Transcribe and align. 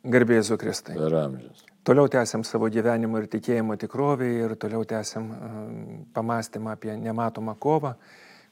Garbėsiu 0.00 0.56
Kristai. 0.56 0.96
Per 0.96 1.14
amžius. 1.26 1.66
Toliau 1.84 2.08
tęsiam 2.12 2.44
savo 2.44 2.68
gyvenimo 2.72 3.20
ir 3.20 3.26
tikėjimo 3.32 3.76
tikrovį 3.80 4.28
ir 4.44 4.52
toliau 4.60 4.84
tęsiam 4.88 5.26
pamastymą 6.16 6.74
apie 6.76 6.92
nematomą 6.96 7.54
kovą, 7.60 7.94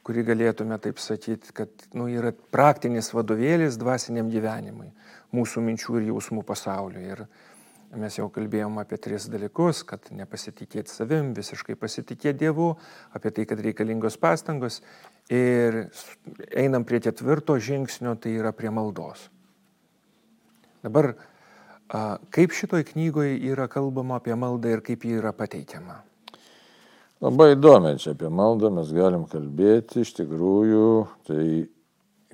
kurį 0.04 0.24
galėtume 0.30 0.78
taip 0.80 1.00
sakyti, 1.00 1.52
kad 1.56 1.86
nu, 1.96 2.08
yra 2.08 2.32
praktinis 2.32 3.12
vadovėlis 3.12 3.76
dvasiniam 3.80 4.30
gyvenimui, 4.32 4.88
mūsų 5.36 5.64
minčių 5.64 6.00
ir 6.00 6.08
jausmų 6.10 6.44
pasauliui. 6.48 7.04
Ir 7.12 7.24
mes 8.00 8.16
jau 8.16 8.28
kalbėjom 8.32 8.80
apie 8.80 9.00
tris 9.00 9.28
dalykus, 9.32 9.84
kad 9.88 10.08
nepasitikėti 10.12 10.92
savim, 10.92 11.32
visiškai 11.36 11.76
pasitikėti 11.80 12.44
Dievu, 12.44 12.74
apie 13.16 13.32
tai, 13.36 13.48
kad 13.48 13.60
reikalingos 13.64 14.16
pastangos. 14.20 14.80
Ir 15.32 15.86
einam 16.56 16.88
prie 16.88 17.00
ketvirto 17.04 17.56
žingsnio, 17.60 18.16
tai 18.20 18.36
yra 18.40 18.56
prie 18.56 18.72
maldos. 18.72 19.28
Dabar 20.84 21.16
Kaip 21.88 22.52
šitoj 22.52 22.84
knygoje 22.90 23.38
yra 23.48 23.64
kalbama 23.72 24.18
apie 24.20 24.34
maldą 24.36 24.74
ir 24.76 24.84
kaip 24.84 25.06
ji 25.08 25.16
yra 25.22 25.32
pateikiama? 25.32 26.02
Labai 27.24 27.54
įdomi 27.56 27.96
čia 27.98 28.12
apie 28.12 28.28
maldą 28.30 28.70
mes 28.76 28.90
galim 28.94 29.24
kalbėti, 29.30 30.04
iš 30.04 30.12
tikrųjų, 30.20 30.90
tai 31.26 31.44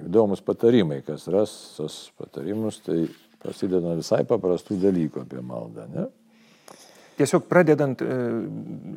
įdomus 0.02 0.42
patarimai, 0.44 0.98
kas 1.06 1.28
ras 1.32 1.52
tos 1.76 2.10
patarimus, 2.18 2.80
tai 2.84 3.06
prasideda 3.40 3.94
visai 3.96 4.24
paprastų 4.28 4.76
dalykų 4.82 5.22
apie 5.22 5.40
maldą. 5.44 5.86
Ne? 5.92 6.08
Tiesiog 7.14 7.46
pradedant, 7.46 8.02
e, 8.02 8.18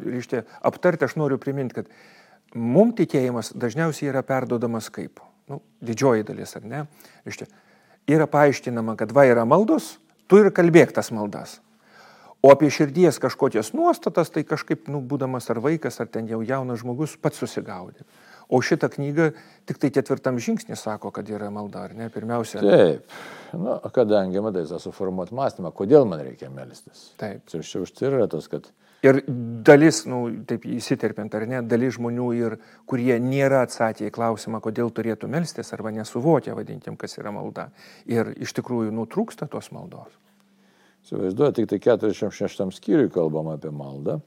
reiškia, 0.09 0.41
aptarti, 0.65 1.05
aš 1.05 1.15
noriu 1.21 1.37
priminti, 1.37 1.77
kad 1.77 2.57
mums 2.57 2.97
tikėjimas 2.97 3.53
dažniausiai 3.53 4.09
yra 4.09 4.25
perdodamas 4.25 4.89
kaip, 4.93 5.21
nu, 5.51 5.61
didžioji 5.85 6.25
dalis, 6.27 6.55
ar 6.57 6.65
ne, 6.65 6.83
reiškia, 7.29 7.45
yra 8.09 8.25
paaiškinama, 8.31 8.97
kad 8.97 9.13
va 9.13 9.27
yra 9.29 9.45
maldos, 9.45 9.93
tu 10.27 10.41
ir 10.43 10.51
kalbėk 10.55 10.93
tas 10.95 11.11
maldas. 11.15 11.57
O 12.45 12.51
apie 12.53 12.69
širdies 12.71 13.17
kažkokias 13.19 13.73
nuostatas, 13.73 14.29
tai 14.29 14.43
kažkaip, 14.45 14.85
nu, 14.93 15.01
būdamas 15.01 15.49
ar 15.49 15.59
vaikas, 15.63 15.97
ar 16.03 16.09
ten 16.11 16.27
jau 16.29 16.43
jaunas 16.45 16.83
žmogus, 16.83 17.17
pats 17.19 17.41
susigaudė. 17.41 18.05
O 18.47 18.61
šitą 18.63 18.87
knygą 18.93 19.31
tik 19.67 19.79
tai 19.81 19.89
ketvirtam 19.91 20.37
žingsnį 20.39 20.77
sako, 20.79 21.09
kad 21.11 21.27
yra 21.27 21.49
malda, 21.51 21.87
ar 21.89 21.95
ne? 21.97 22.07
Pirmiausia. 22.13 22.61
Taip. 22.63 23.17
Nu, 23.57 23.73
kadangi, 23.95 24.39
matai, 24.43 24.63
suformuot 24.69 25.33
mąstymą, 25.35 25.73
kodėl 25.75 26.07
man 26.07 26.21
reikia 26.23 26.51
melstis. 26.53 27.09
Taip. 27.19 27.43
Čia 27.51 27.81
už 27.83 27.91
tai 27.97 28.07
yra 28.11 28.29
tas, 28.31 28.47
kad 28.51 28.69
Ir 29.05 29.19
dalis, 29.67 30.01
nu, 30.09 30.23
taip 30.49 30.63
įsiterpiant 30.65 31.35
ar 31.37 31.45
ne, 31.49 31.59
dalis 31.61 31.97
žmonių, 31.99 32.27
ir, 32.33 32.55
kurie 32.89 33.19
nėra 33.21 33.61
atsakę 33.67 34.07
į 34.07 34.13
klausimą, 34.15 34.61
kodėl 34.63 34.89
turėtų 34.89 35.29
melstis, 35.29 35.69
arba 35.75 35.91
nesuvokia, 35.93 36.55
vadinkim, 36.57 36.95
kas 36.97 37.19
yra 37.19 37.33
malda. 37.35 37.69
Ir 38.09 38.33
iš 38.41 38.55
tikrųjų 38.57 38.95
nutrūksta 38.97 39.45
tos 39.51 39.69
maldos. 39.75 40.09
Įsivaizduoju, 41.05 41.53
tik 41.59 41.69
tai 41.69 41.79
46 41.83 42.73
skyriui 42.79 43.13
kalbam 43.13 43.51
apie 43.53 43.69
maldą. 43.69 44.17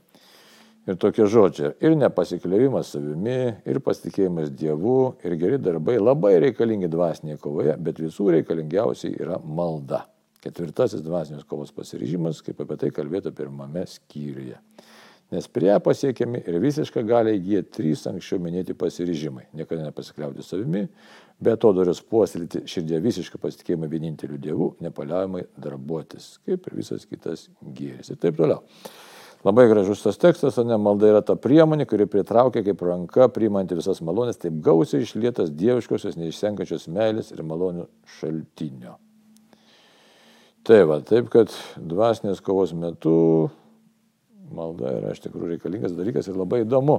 Ir 0.88 0.96
tokie 1.02 1.26
žodžiai. 1.28 1.74
Ir 1.84 1.98
nepasikliavimas 1.98 2.94
savimi, 2.94 3.50
ir 3.68 3.82
pasitikėjimas 3.84 4.54
Dievu, 4.54 5.16
ir 5.26 5.34
geri 5.38 5.58
darbai 5.60 5.98
labai 5.98 6.38
reikalingi 6.46 6.88
dvasinėje 6.90 7.42
kovoje, 7.42 7.74
bet 7.76 8.00
visų 8.00 8.30
reikalingiausiai 8.38 9.18
yra 9.18 9.36
malda. 9.44 10.06
Ketvirtasis 10.40 11.04
dvasinės 11.04 11.44
kovos 11.48 11.72
pasiryžimas, 11.76 12.40
kaip 12.44 12.62
apie 12.64 12.78
tai 12.80 12.90
kalbėta 12.96 13.32
pirmame 13.36 13.84
skyriuje. 13.88 14.56
Nes 15.30 15.46
prie 15.46 15.68
ją 15.68 15.76
pasiekiami 15.84 16.40
ir 16.48 16.56
visišką 16.58 17.04
galę 17.06 17.36
įgyja 17.36 17.62
trys 17.76 18.02
anksčiau 18.10 18.40
minėti 18.42 18.74
pasiryžimai. 18.74 19.44
Niekada 19.54 19.84
nepasikliauti 19.84 20.42
savimi, 20.42 20.88
bet 21.38 21.60
to 21.62 21.70
dorius 21.76 22.00
puoselėti 22.02 22.64
širdie 22.70 22.98
visišką 23.04 23.38
pasitikėjimą 23.38 23.86
vieninteliu 23.92 24.40
Dievu, 24.42 24.72
nepaliaujamai 24.82 25.44
darbuotis, 25.54 26.32
kaip 26.48 26.66
ir 26.66 26.76
visas 26.80 27.06
kitas 27.06 27.46
gėris. 27.62 28.10
Ir 28.10 28.18
taip 28.18 28.40
toliau. 28.40 28.64
Labai 29.46 29.68
gražus 29.70 30.02
tas 30.02 30.18
tekstas, 30.20 30.58
o 30.60 30.64
ne 30.68 30.76
malda 30.76 31.12
yra 31.12 31.20
ta 31.24 31.36
priemonė, 31.38 31.86
kuri 31.88 32.08
pritraukia 32.10 32.64
kaip 32.66 32.82
ranka, 32.84 33.28
priimanti 33.32 33.78
visas 33.78 34.02
malonės, 34.04 34.40
taip 34.42 34.58
gausiai 34.66 35.06
išlietas 35.06 35.54
dieviškosios, 35.54 36.18
neišsenkančios 36.20 36.90
meilės 36.92 37.30
ir 37.32 37.40
malonių 37.46 37.86
šaltinio. 38.18 38.98
Tai 40.66 40.82
va, 40.84 40.98
taip 41.06 41.30
kad 41.32 41.52
dvasinės 41.76 42.42
kovos 42.44 42.74
metu 42.76 43.48
malda 44.52 44.90
yra 44.98 45.12
iš 45.14 45.22
tikrųjų 45.24 45.54
reikalingas 45.54 45.94
dalykas 45.96 46.28
ir 46.28 46.36
labai 46.36 46.64
įdomu. 46.64 46.98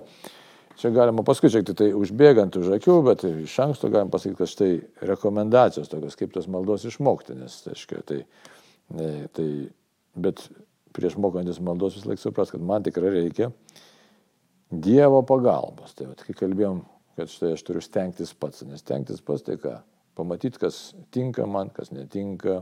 Čia 0.80 0.90
galima 0.96 1.22
paskui 1.28 1.52
šiek 1.52 1.66
tiek 1.68 1.78
tai 1.78 1.90
užbėgant 1.94 2.56
už 2.58 2.72
akių, 2.78 2.96
bet 3.06 3.26
iš 3.28 3.58
anksto 3.62 3.92
galim 3.92 4.10
pasakyti, 4.10 4.40
kad 4.40 4.50
štai 4.50 4.72
rekomendacijos 5.12 5.92
tokios, 5.92 6.16
kaip 6.18 6.32
tos 6.34 6.48
maldos 6.50 6.88
išmokti, 6.90 7.36
nes, 7.38 7.60
aiškiai, 7.70 8.02
tai, 8.08 8.22
tai, 9.36 9.48
bet 10.26 10.42
prieš 10.96 11.20
mokantis 11.22 11.62
maldos 11.62 12.00
vis 12.00 12.08
laik 12.08 12.24
supras, 12.24 12.54
kad 12.56 12.64
man 12.66 12.88
tikrai 12.88 13.14
reikia 13.20 13.52
Dievo 14.72 15.20
pagalbos. 15.28 15.92
Tai 16.00 16.14
vat, 16.14 16.24
kai 16.24 16.34
kalbėjom, 16.40 16.82
kad 17.20 17.30
štai 17.30 17.54
aš 17.58 17.66
turiu 17.68 17.84
stengtis 17.84 18.32
pats, 18.32 18.64
nes 18.64 18.80
stengtis 18.80 19.20
pats 19.28 19.44
tai 19.44 19.58
ką, 19.60 19.76
pamatyti, 20.18 20.60
kas 20.62 20.80
tinka 21.14 21.46
man, 21.50 21.72
kas 21.76 21.92
netinka, 21.96 22.62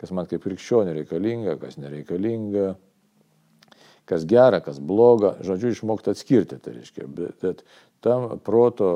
kas 0.00 0.12
man 0.14 0.28
kaip 0.30 0.44
krikščionių 0.44 0.94
reikalinga, 1.00 1.56
kas 1.62 1.78
nereikalinga, 1.80 2.74
kas 4.08 4.26
gera, 4.28 4.60
kas 4.64 4.80
bloga, 4.80 5.34
žodžiu, 5.44 5.72
išmokti 5.74 6.12
atskirti, 6.12 6.58
tai 6.62 6.76
reiškia, 6.78 7.08
bet, 7.08 7.38
bet 7.42 7.64
tam 8.04 8.34
proto 8.44 8.90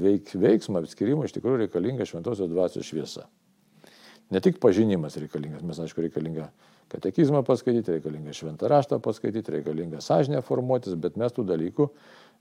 veik, 0.00 0.32
veiksmą 0.34 0.82
atskirimą 0.82 1.28
iš 1.28 1.36
tikrųjų 1.36 1.64
reikalinga 1.64 2.08
šventosios 2.08 2.50
dvasios 2.50 2.88
šviesa. 2.88 3.28
Ne 4.30 4.42
tik 4.42 4.60
pažinimas 4.62 5.16
reikalingas, 5.18 5.62
mes 5.66 5.78
aišku 5.82 6.02
reikalinga 6.06 6.48
katekizmą 6.90 7.44
paskaityti, 7.46 7.96
reikalinga 7.96 8.34
šventą 8.34 8.70
raštą 8.70 8.98
paskaityti, 9.02 9.54
reikalinga 9.58 10.02
sąžinę 10.02 10.42
formuotis, 10.46 10.96
bet 10.98 11.18
mes 11.18 11.34
tų 11.34 11.46
dalykų 11.46 11.86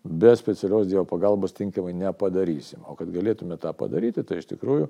be 0.04 0.36
specialios 0.36 0.88
Dievo 0.88 1.04
pagalbos 1.06 1.54
tinkamai 1.54 1.94
nepadarysim. 1.94 2.86
O 2.88 2.96
kad 2.96 3.10
galėtume 3.12 3.58
tą 3.60 3.74
padaryti, 3.76 4.24
tai 4.24 4.40
iš 4.40 4.48
tikrųjų 4.54 4.88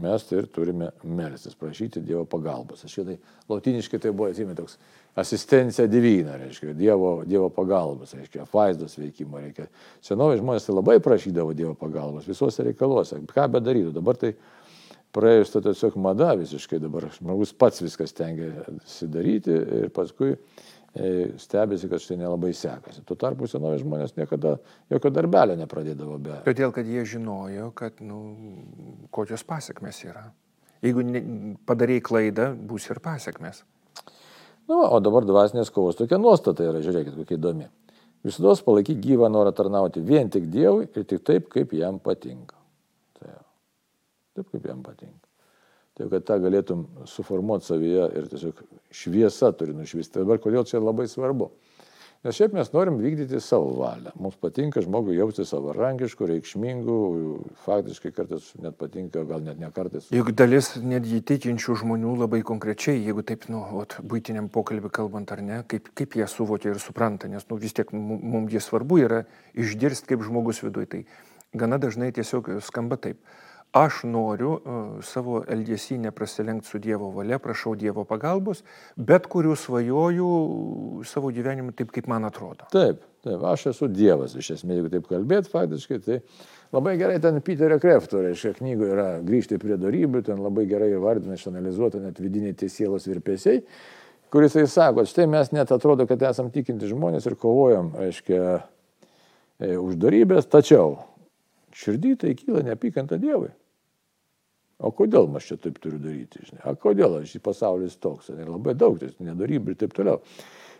mes 0.00 0.24
tai 0.28 0.40
ir 0.40 0.48
turime 0.52 0.90
melstis, 1.04 1.56
prašyti 1.58 2.00
Dievo 2.04 2.24
pagalbos. 2.28 2.84
Aš 2.86 2.96
šitai 2.98 3.18
latiniškai 3.52 4.00
tai 4.00 4.14
buvo, 4.16 4.30
atsimė, 4.32 4.56
toks 4.56 4.78
asistencija 5.16 5.86
divina, 5.88 6.38
reiškia, 6.40 6.74
Dievo, 6.76 7.22
dievo 7.28 7.50
pagalbos, 7.52 8.16
reiškia, 8.16 8.48
vaizdos 8.52 8.96
veikimo 9.00 9.40
reikia. 9.40 9.68
Senovai 10.04 10.40
žmonės 10.40 10.68
tai 10.68 10.76
labai 10.76 10.98
prašydavo 11.04 11.56
Dievo 11.56 11.76
pagalbos 11.76 12.28
visuose 12.28 12.64
reikaluose, 12.64 13.20
ką 13.32 13.48
bedarytų. 13.56 13.92
Dabar 13.96 14.20
tai 14.20 14.34
praėjus 15.16 15.52
to 15.52 15.62
tiesiog 15.64 15.96
mada 16.00 16.34
visiškai 16.36 16.80
dabar 16.82 17.08
žmogus 17.14 17.54
pats 17.56 17.80
viskas 17.84 18.12
tengiasi 18.16 19.08
daryti 19.08 19.52
ir 19.52 19.92
paskui 19.94 20.34
stebėsi, 21.40 21.90
kad 21.90 22.00
štai 22.02 22.16
nelabai 22.20 22.52
sekasi. 22.56 23.04
Tuo 23.06 23.16
tarpu 23.20 23.48
senovės 23.50 23.82
žmonės 23.82 24.16
niekada 24.16 24.56
jokio 24.92 25.12
darbelio 25.12 25.56
nepradėdavo 25.60 26.18
be. 26.22 26.40
Todėl, 26.46 26.72
kad 26.74 26.88
jie 26.88 27.04
žinojo, 27.08 27.70
kad, 27.76 28.00
nu, 28.04 28.20
kokios 29.14 29.44
pasiekmes 29.46 30.02
yra. 30.06 30.26
Jeigu 30.84 31.04
ne, 31.04 31.22
padarai 31.68 31.98
klaidą, 32.04 32.50
bus 32.56 32.88
ir 32.88 33.00
pasiekmes. 33.04 33.62
Nu, 34.66 34.80
o 34.82 35.00
dabar 35.00 35.26
dvasinės 35.28 35.70
kovos 35.74 35.98
tokia 35.98 36.18
nuostata 36.18 36.64
yra, 36.66 36.80
žiūrėkit, 36.84 37.14
kokia 37.20 37.38
įdomi. 37.38 37.68
Visada 38.26 38.56
palaikyk 38.66 38.98
gyvą 39.04 39.28
norą 39.30 39.52
tarnauti 39.54 40.02
vien 40.02 40.30
tik 40.32 40.48
Dievui 40.50 40.88
ir 40.88 41.04
tik 41.06 41.22
taip, 41.26 41.46
kaip 41.52 41.76
jam 41.76 42.00
patinka. 42.02 42.58
Tai, 43.20 43.36
taip, 44.34 44.48
kaip 44.50 44.66
jam 44.66 44.82
patinka. 44.82 45.25
Tai 45.96 46.10
kad 46.12 46.26
tą 46.28 46.36
galėtum 46.44 46.84
suformuoti 47.08 47.70
savyje 47.70 48.10
ir 48.20 48.26
tiesiog 48.28 48.58
šviesa 48.92 49.52
turi 49.56 49.72
nušvisti. 49.76 50.20
Dabar 50.20 50.42
kodėl 50.42 50.66
čia 50.68 50.82
labai 50.82 51.06
svarbu? 51.08 51.48
Nes 52.24 52.34
šiaip 52.34 52.56
mes 52.56 52.68
norim 52.74 52.96
vykdyti 52.98 53.38
savo 53.40 53.68
valią. 53.78 54.10
Mums 54.18 54.34
patinka 54.42 54.80
žmogui 54.82 55.14
jausti 55.14 55.44
savarankiškų, 55.46 56.26
reikšmingų, 56.32 56.96
faktiškai 57.62 58.10
kartais 58.16 58.48
net 58.60 58.74
patinka, 58.80 59.22
gal 59.28 59.44
net 59.46 59.60
ne 59.62 59.70
kartais. 59.72 60.08
Juk 60.10 60.32
dalis 60.36 60.72
netgi 60.82 61.20
tikinčių 61.28 61.76
žmonių 61.84 62.16
labai 62.24 62.42
konkrečiai, 62.48 62.98
jeigu 62.98 63.22
taip, 63.26 63.46
nu, 63.52 63.62
ot, 63.78 63.98
būtiniam 64.02 64.50
pokalbį 64.52 64.90
kalbant 64.98 65.32
ar 65.32 65.44
ne, 65.44 65.62
kaip, 65.70 65.92
kaip 65.96 66.18
jie 66.18 66.26
suvokia 66.32 66.72
ir 66.74 66.82
supranta, 66.82 67.30
nes, 67.30 67.46
nu, 67.46 67.60
vis 67.62 67.76
tiek 67.76 67.94
mums 67.94 68.52
jie 68.52 68.64
svarbu 68.64 69.00
yra 69.04 69.22
išgirsti 69.54 70.10
kaip 70.10 70.26
žmogus 70.26 70.64
viduje. 70.66 70.90
Tai 70.96 71.04
gana 71.62 71.78
dažnai 71.78 72.10
tiesiog 72.16 72.56
skamba 72.64 72.98
taip 72.98 73.22
aš 73.76 74.00
noriu 74.08 74.54
uh, 74.56 74.76
savo 75.04 75.42
elgesį 75.52 75.98
neprasilenkti 76.06 76.70
su 76.70 76.80
Dievo 76.82 77.10
valia, 77.12 77.38
prašau 77.42 77.74
Dievo 77.76 78.06
pagalbos, 78.08 78.62
bet 78.96 79.26
kurių 79.32 79.56
svajoju 79.60 80.28
savo 81.08 81.32
gyvenimu 81.34 81.74
taip, 81.76 81.92
kaip 81.92 82.08
man 82.08 82.24
atrodo. 82.28 82.68
Taip, 82.72 83.02
taip, 83.26 83.42
aš 83.52 83.68
esu 83.72 83.90
Dievas, 83.92 84.36
iš 84.38 84.54
esmės, 84.56 84.80
jeigu 84.80 84.92
taip 84.94 85.10
kalbėt, 85.10 85.50
faktiškai, 85.52 85.98
tai 86.06 86.20
labai 86.76 86.96
gerai 87.00 87.18
ten 87.22 87.42
Peterio 87.44 87.78
Krefto, 87.82 88.22
reiškia, 88.24 88.54
knygoje 88.62 88.94
yra 88.96 89.08
grįžti 89.26 89.60
prie 89.60 89.76
darybių, 89.82 90.24
ten 90.30 90.40
labai 90.40 90.64
gerai 90.70 90.94
įvardina, 90.94 91.36
išanalizuota 91.36 92.00
net 92.00 92.22
vidiniai 92.22 92.56
tie 92.56 92.70
sielos 92.72 93.08
virpesiai, 93.10 93.60
kuris 94.32 94.56
jis 94.56 94.72
sako, 94.72 95.04
štai 95.08 95.28
mes 95.30 95.52
net 95.52 95.74
atrodo, 95.74 96.08
kad 96.08 96.24
esam 96.30 96.48
tikinti 96.54 96.88
žmonės 96.88 97.28
ir 97.28 97.36
kovojam, 97.40 97.92
reiškia, 98.00 98.40
e, 99.60 99.76
už 99.76 100.00
darybės, 100.00 100.48
tačiau 100.48 100.96
širdį 101.76 102.16
tai 102.24 102.34
kyla 102.38 102.64
neapykanta 102.70 103.20
Dievui. 103.20 103.52
O 104.84 104.92
kodėl 104.92 105.30
aš 105.38 105.52
čia 105.52 105.56
taip 105.66 105.78
turiu 105.80 105.98
daryti, 106.02 106.42
žinai? 106.44 106.60
A 106.68 106.74
kodėl 106.76 107.20
aš 107.22 107.38
į 107.38 107.42
pasaulis 107.44 107.96
toks? 108.00 108.28
Ir 108.34 108.48
labai 108.50 108.74
daug, 108.76 108.98
tai 109.00 109.08
nedarybi 109.24 109.72
ir 109.72 109.78
taip 109.80 109.94
toliau. 109.96 110.20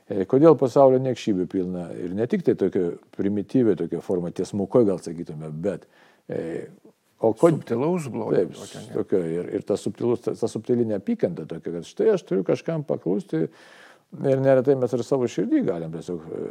E, 0.06 0.26
kodėl 0.28 0.58
pasaulio 0.60 1.00
niekšybių 1.02 1.46
pilna? 1.50 1.86
Ir 1.96 2.12
ne 2.16 2.26
tik 2.28 2.44
tai 2.46 2.54
tokia 2.60 2.90
primityvė 3.16 3.78
tokia 3.80 4.02
forma, 4.04 4.34
tiesmukoje 4.36 4.90
gal 4.90 5.00
sakytume, 5.02 5.48
bet... 5.64 5.88
E, 6.28 6.68
o 7.16 7.32
kodėl... 7.32 7.62
Subtilaus 7.62 8.10
blogio. 8.12 8.44
Taip, 8.60 8.92
tokio, 8.92 9.22
ir, 9.32 9.50
ir 9.56 9.64
ta, 9.64 9.80
subtilus, 9.80 10.20
ta, 10.26 10.36
ta 10.36 10.50
subtilinė 10.52 11.00
apykanta 11.00 11.48
tokia, 11.48 11.78
kad 11.78 11.88
štai 11.88 12.12
aš 12.18 12.26
turiu 12.28 12.44
kažkam 12.44 12.84
paklūsti 12.84 13.46
ir 13.46 14.42
neretai 14.44 14.76
mes 14.78 14.92
ir 14.92 15.04
savo 15.06 15.28
širdį 15.30 15.64
galim 15.66 15.96
tiesiog 15.96 16.28
e, 16.28 16.50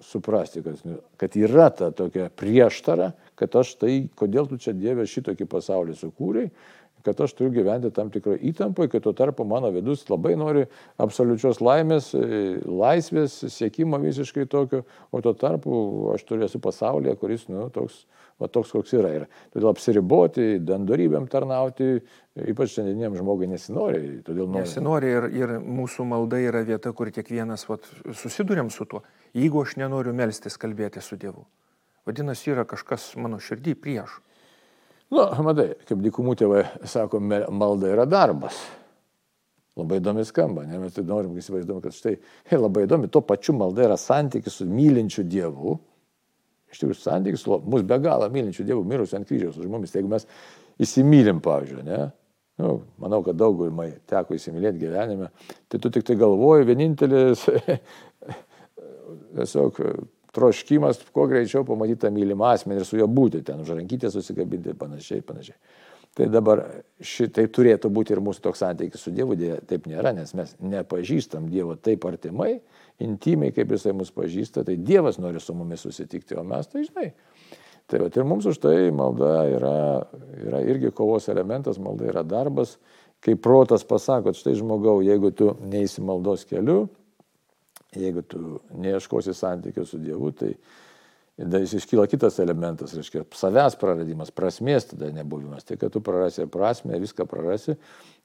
suprasti, 0.00 0.62
kad, 0.62 0.78
kad 1.18 1.36
yra 1.36 1.68
ta 1.74 1.90
tokia 1.90 2.28
prieštara, 2.30 3.10
kad 3.38 3.56
aš 3.58 3.74
tai, 3.80 3.94
kodėl 4.18 4.46
tu 4.50 4.58
čia 4.62 4.74
Dieve 4.76 5.06
šitokį 5.08 5.46
pasaulį 5.50 5.96
sukūrei 5.98 6.48
kad 7.06 7.20
aš 7.20 7.34
turiu 7.38 7.52
gyventi 7.54 7.90
tam 7.94 8.10
tikroje 8.12 8.40
įtampoje, 8.50 8.90
kai 8.92 9.00
tuo 9.04 9.12
tarpu 9.16 9.46
mano 9.48 9.70
vidus 9.74 10.04
labai 10.10 10.34
nori 10.38 10.64
absoliučios 11.00 11.60
laimės, 11.64 12.10
e, 12.16 12.58
laisvės, 12.64 13.40
siekimo 13.54 14.00
visiškai 14.02 14.46
tokio, 14.50 14.84
o 15.12 15.22
tuo 15.24 15.34
tarpu 15.38 15.78
aš 16.14 16.24
turėsiu 16.28 16.60
pasaulyje, 16.64 17.14
kuris, 17.20 17.46
nu, 17.52 17.68
toks, 17.74 18.02
va, 18.40 18.48
toks 18.50 18.72
koks 18.74 18.94
yra. 18.98 19.12
Ir 19.14 19.26
todėl 19.54 19.70
apsiriboti, 19.72 20.48
dandorybėm 20.64 21.28
tarnauti, 21.30 21.98
ypač 22.38 22.76
šiandieniniam 22.76 23.16
žmogui 23.18 23.50
nesinori. 23.50 24.18
Nori. 24.28 24.50
Nesinori 24.58 25.12
ir, 25.14 25.28
ir 25.38 25.54
mūsų 25.62 26.06
malda 26.08 26.40
yra 26.42 26.64
vieta, 26.66 26.92
kur 26.96 27.12
kiekvienas 27.14 27.66
vat, 27.70 27.86
susidurėm 28.10 28.72
su 28.74 28.88
tuo. 28.90 29.04
Jeigu 29.36 29.62
aš 29.64 29.76
nenoriu 29.80 30.14
melstis 30.16 30.58
kalbėti 30.60 31.02
su 31.04 31.18
Dievu, 31.20 31.44
vadinasi, 32.08 32.52
yra 32.54 32.66
kažkas 32.68 33.12
mano 33.20 33.40
širdį 33.42 33.76
prieš. 33.78 34.18
Nu, 35.08 35.24
matai, 35.44 35.70
kaip 35.88 36.02
dikumų 36.04 36.34
tėvai 36.36 36.64
sako, 36.88 37.20
malda 37.22 37.94
yra 37.94 38.04
darbas. 38.08 38.58
Labai 39.78 40.00
įdomi 40.00 40.24
skamba, 40.26 40.64
ne? 40.66 40.80
mes 40.82 40.94
tai 40.96 41.04
norim 41.06 41.36
įsivaizduoti, 41.38 41.84
kad 41.86 41.94
štai 41.94 42.14
hei, 42.50 42.58
labai 42.58 42.82
įdomi, 42.84 43.08
tuo 43.14 43.22
pačiu 43.24 43.54
malda 43.56 43.84
yra 43.86 43.96
santykis 44.00 44.58
su 44.58 44.66
mylinčiu 44.68 45.22
Dievu. 45.24 45.76
Iš 46.68 46.82
tikrųjų, 46.82 46.98
santykis 46.98 47.44
su 47.46 47.60
mūsų 47.62 47.86
be 47.88 48.00
galo 48.02 48.26
mylinčiu 48.34 48.66
Dievu, 48.66 48.82
mirusiu 48.88 49.20
ant 49.20 49.28
kryžiaus 49.30 49.60
už 49.62 49.70
mumis. 49.70 49.94
Tai 49.94 50.02
jeigu 50.02 50.10
mes 50.12 50.26
įsimylim, 50.82 51.38
pavyzdžiui, 51.44 51.86
ne? 51.86 52.00
Nu, 52.58 52.74
manau, 52.98 53.22
kad 53.22 53.38
daugumai 53.38 53.92
teko 54.10 54.34
įsimylėti 54.34 54.82
gyvenime, 54.82 55.30
tai 55.70 55.78
tu 55.78 55.92
tik 55.94 56.02
tai 56.04 56.18
galvoji, 56.18 56.66
vienintelis 56.66 57.44
tiesiog 59.38 59.78
troškimas 60.34 61.00
kuo 61.12 61.26
greičiau 61.30 61.64
pamatyti 61.68 62.04
tą 62.06 62.12
mylimą 62.14 62.52
asmenį 62.54 62.82
ir 62.82 62.88
su 62.88 62.98
juo 63.00 63.08
būti, 63.10 63.42
ten 63.46 63.62
už 63.64 63.74
rankytę 63.76 64.10
susikabinti 64.12 64.72
ir 64.72 64.80
panašiai, 64.80 65.24
panašiai. 65.24 65.56
Tai 66.18 66.26
dabar 66.32 66.64
šitai 67.04 67.44
turėtų 67.54 67.90
būti 67.94 68.14
ir 68.14 68.20
mūsų 68.24 68.42
toks 68.48 68.62
santykis 68.64 69.04
su 69.04 69.12
Dievu, 69.14 69.36
dėja 69.38 69.60
taip 69.70 69.86
nėra, 69.86 70.10
nes 70.16 70.32
mes 70.34 70.54
nepažįstam 70.58 71.46
Dievo 71.52 71.76
taip 71.78 72.06
artimai, 72.08 72.56
intimiai, 73.04 73.52
kaip 73.54 73.70
jisai 73.76 73.94
mus 73.94 74.10
pažįsta, 74.14 74.64
tai 74.66 74.74
Dievas 74.82 75.20
nori 75.22 75.40
su 75.42 75.54
mumis 75.54 75.84
susitikti, 75.86 76.34
o 76.34 76.42
mes 76.46 76.66
tai 76.72 76.82
žinai. 76.88 77.12
Tai 77.88 78.02
va, 78.02 78.08
ir 78.10 78.26
mums 78.26 78.48
už 78.50 78.58
tai 78.60 78.90
malda 78.92 79.30
yra, 79.48 79.76
yra 80.42 80.64
irgi 80.66 80.90
kovos 80.96 81.30
elementas, 81.32 81.78
malda 81.80 82.10
yra 82.10 82.24
darbas, 82.26 82.74
kai 83.24 83.36
protas 83.38 83.86
pasako, 83.86 84.34
štai 84.36 84.58
žmogau, 84.58 84.98
jeigu 85.06 85.30
tu 85.32 85.54
neįsi 85.70 86.02
maldos 86.04 86.44
keliu, 86.50 86.88
Jeigu 87.96 88.22
tu 88.28 88.58
neieškosi 88.76 89.32
santykių 89.32 89.84
su 89.88 90.00
Dievu, 90.02 90.28
tai 90.36 90.52
tada 91.38 91.62
iškyla 91.64 92.04
kitas 92.10 92.36
elementas, 92.42 92.92
reiškia, 92.98 93.22
savęs 93.38 93.78
praradimas, 93.80 94.32
prasmės 94.34 94.90
tada 94.90 95.08
nebuvimas. 95.14 95.64
Tai 95.64 95.78
kad 95.80 95.94
tu 95.94 96.02
prarasi 96.04 96.48
prasmę, 96.52 96.98
viską 97.00 97.24
prarasi. 97.30 97.78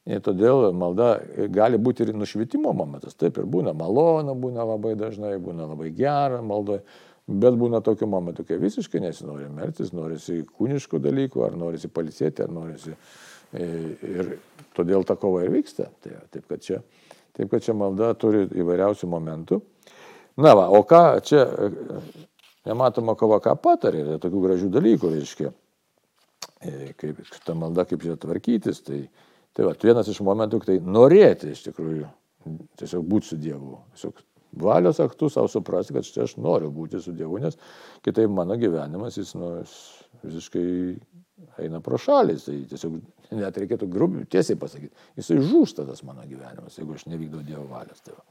Ir 0.04 0.20
todėl 0.20 0.74
malda 0.76 1.14
gali 1.54 1.80
būti 1.80 2.04
ir 2.04 2.12
nušvitimo 2.18 2.74
momentas. 2.76 3.16
Taip 3.16 3.38
ir 3.40 3.48
būna 3.48 3.72
malona, 3.78 4.36
būna 4.36 4.66
labai 4.68 4.98
dažnai, 5.00 5.38
būna 5.40 5.70
labai 5.70 5.94
gera 5.96 6.42
maldoje. 6.44 6.84
Bet 7.24 7.56
būna 7.56 7.80
tokių 7.80 8.10
momentų, 8.12 8.44
kai 8.50 8.58
visiškai 8.60 9.00
nesinori 9.00 9.46
meltis, 9.48 9.94
norisi 9.96 10.42
kūniškų 10.44 11.00
dalykų, 11.06 11.46
ar 11.46 11.54
norisi 11.56 11.88
palisėti, 11.88 12.44
ar 12.44 12.52
norisi. 12.52 12.98
E, 13.56 13.68
ir 14.04 14.34
todėl 14.76 15.08
ta 15.08 15.16
kova 15.16 15.46
ir 15.46 15.54
vyksta. 15.54 15.88
Tai, 16.04 16.18
taip 16.36 16.50
kad 16.52 16.66
čia 16.66 16.82
Taip 17.34 17.50
kad 17.50 17.66
čia 17.66 17.74
malda 17.78 18.12
turi 18.20 18.46
įvairiausių 18.62 19.10
momentų. 19.10 19.60
Na 20.44 20.54
va, 20.58 20.68
o 20.74 20.82
ką 20.86 21.04
čia 21.26 21.44
nematoma 22.68 23.16
kova, 23.20 23.40
ką 23.44 23.56
patarė, 23.62 24.04
yra 24.06 24.18
tokių 24.22 24.42
gražių 24.48 24.70
dalykų, 24.74 25.14
reiškia, 25.14 25.54
e, 26.62 26.92
kaip 26.98 27.22
ta 27.46 27.56
malda, 27.58 27.86
kaip 27.90 28.06
čia 28.06 28.18
tvarkytis. 28.22 28.84
Tai, 28.86 29.00
tai 29.54 29.66
va, 29.68 29.74
vienas 29.84 30.10
iš 30.10 30.22
momentų, 30.26 30.62
tai 30.68 30.78
norėti 30.82 31.54
iš 31.54 31.66
tikrųjų 31.70 32.10
tiesiog 32.80 33.10
būti 33.10 33.34
su 33.34 33.40
Dievu. 33.42 33.80
Tiesiog 33.96 34.22
valios 34.64 35.02
aktų 35.02 35.30
savo 35.34 35.50
suprasti, 35.50 35.96
kad 35.96 36.08
štai 36.08 36.28
aš 36.28 36.38
noriu 36.42 36.70
būti 36.74 37.02
su 37.02 37.14
Dievu, 37.18 37.42
nes 37.42 37.58
kitaip 38.06 38.32
mano 38.32 38.58
gyvenimas 38.60 39.18
jis, 39.18 39.34
nu, 39.40 39.56
visiškai 40.24 40.68
eina 41.64 41.82
pro 41.84 41.98
šalis, 42.00 42.48
tai 42.48 42.60
tiesiog 42.70 43.00
net 43.40 43.58
reikėtų 43.60 43.88
grubiai 43.92 44.28
tiesiai 44.30 44.60
pasakyti, 44.60 44.94
jisai 45.20 45.40
žūsta 45.42 45.86
tas 45.88 46.04
mano 46.08 46.26
gyvenimas, 46.28 46.78
jeigu 46.80 46.98
aš 46.98 47.08
nevykdau 47.12 47.44
Dievo 47.46 47.66
valios. 47.72 48.02
Tai 48.06 48.18
va. 48.18 48.24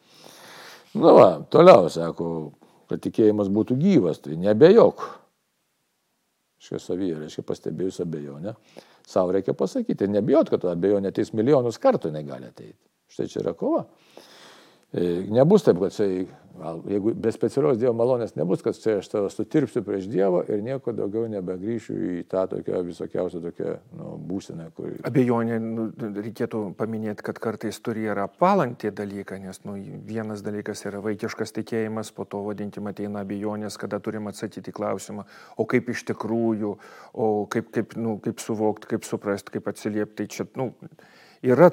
Nu 0.93 1.14
va, 1.16 1.28
toliau 1.52 1.88
sako, 1.93 2.28
kad 2.90 3.02
tikėjimas 3.04 3.50
būtų 3.52 3.78
gyvas, 3.81 4.20
tai 4.25 4.37
nebejok. 4.40 5.04
Šia 6.62 6.78
savyje, 6.78 7.16
reiškia, 7.25 7.43
pastebėjus 7.49 8.02
abejonę, 8.04 8.52
savo 9.08 9.32
reikia 9.34 9.54
pasakyti, 9.58 10.06
nebijot, 10.12 10.52
kad 10.52 10.69
abejonė 10.70 11.10
ateis 11.10 11.32
milijonus 11.34 11.81
kartų 11.82 12.12
negali 12.14 12.46
ateiti. 12.46 12.78
Štai 13.10 13.26
čia 13.28 13.40
yra 13.43 13.56
kova. 13.58 13.87
E, 14.93 15.25
nebus 15.29 15.65
taip, 15.65 15.79
kad 15.81 15.94
čia, 15.94 16.05
jeigu 16.85 17.15
be 17.17 17.31
specialios 17.33 17.79
Dievo 17.81 17.94
malonės 17.97 18.35
nebus, 18.37 18.61
kad 18.61 18.77
čia 18.77 18.99
aš 19.00 19.06
tave 19.09 19.31
sutirpsiu 19.33 19.81
prieš 19.87 20.05
Dievą 20.12 20.43
ir 20.53 20.61
nieko 20.61 20.93
daugiau 20.93 21.25
nebegrįšiu 21.33 21.94
į 21.97 22.25
tą 22.29 22.43
tokią 22.50 22.83
visokiausią 22.85 23.41
tokią 23.47 23.71
nu, 23.97 24.11
būseną. 24.29 24.67
Kur... 24.77 24.91
Abejonė, 25.09 25.56
nu, 25.65 25.87
reikėtų 25.97 26.61
paminėti, 26.77 27.25
kad 27.25 27.41
kartais 27.41 27.81
turi 27.81 28.05
yra 28.12 28.27
palantį 28.29 28.93
dalyką, 28.99 29.39
nes 29.41 29.62
nu, 29.65 29.79
vienas 30.11 30.44
dalykas 30.44 30.85
yra 30.91 31.00
vaikiškas 31.05 31.56
tikėjimas, 31.56 32.12
po 32.12 32.29
to 32.29 32.43
vadinkim 32.45 32.93
ateina 32.93 33.25
abejonės, 33.25 33.81
kada 33.81 33.97
turim 34.05 34.29
atsakyti 34.29 34.77
klausimą, 34.77 35.25
o 35.56 35.69
kaip 35.73 35.88
iš 35.95 36.05
tikrųjų, 36.12 36.75
o 37.17 37.31
kaip, 37.49 37.73
kaip, 37.73 37.97
nu, 37.97 38.19
kaip 38.21 38.45
suvokti, 38.45 38.93
kaip 38.93 39.09
suprasti, 39.09 39.56
kaip 39.56 39.73
atsiliepti. 39.73 40.21
Tai 40.21 40.29
čia 40.37 40.45
nu, 40.61 40.69
yra 41.41 41.73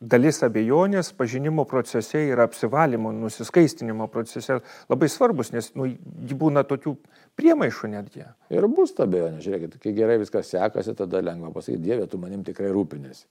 dalis 0.00 0.42
abejonės 0.44 1.12
pažinimo 1.16 1.64
procese 1.68 2.20
ir 2.28 2.40
apsivalymo, 2.44 3.12
nusiskaistinimo 3.16 4.08
procese 4.12 4.58
labai 4.90 5.08
svarbus, 5.12 5.52
nes 5.54 5.70
nu, 5.78 5.88
jį 5.88 6.36
būna 6.36 6.66
tokių 6.68 6.96
priemaišų 7.38 7.92
netgi. 7.94 8.26
Ir 8.52 8.68
bus 8.68 8.92
ta 8.96 9.06
abejonė, 9.08 9.40
žiūrėkit, 9.44 9.78
kai 9.80 9.94
gerai 9.96 10.18
viskas 10.20 10.52
sekasi, 10.52 10.94
tada 10.98 11.22
lengva 11.24 11.52
pasakyti, 11.54 11.82
Dieve, 11.86 12.06
tu 12.10 12.20
manim 12.20 12.44
tikrai 12.44 12.72
rūpinėsi. 12.74 13.24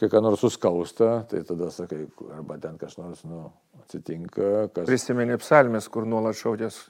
Kai 0.00 0.08
ką 0.08 0.22
nors 0.24 0.40
suskausta, 0.40 1.26
tai 1.28 1.42
tada 1.44 1.68
sakai, 1.70 2.06
arba 2.32 2.56
ten 2.58 2.78
kažkas 2.80 2.98
nors 3.02 3.24
nu, 3.28 3.44
atsitinka. 3.82 4.70
Kas... 4.72 4.86
Prisimeni 4.88 5.36
psalmės, 5.40 5.90
kur 5.92 6.08
nuolat 6.08 6.38
šaudės. 6.38 6.86